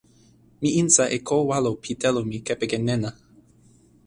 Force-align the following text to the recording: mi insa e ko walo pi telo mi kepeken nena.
mi 0.61 0.69
insa 0.81 1.03
e 1.17 1.19
ko 1.27 1.35
walo 1.49 1.71
pi 1.83 1.91
telo 2.01 2.21
mi 2.29 2.37
kepeken 2.47 2.83
nena. 2.87 3.09